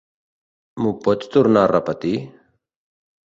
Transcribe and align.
M'ho 0.85 0.93
pots 1.07 1.29
tornar 1.35 1.63
a 1.65 1.69
repetir? 1.73 2.15